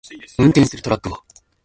[0.39, 1.23] 運転するトラックを